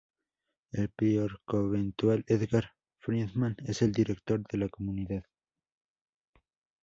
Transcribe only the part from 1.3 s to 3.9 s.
Conventual Edgar Friedmann es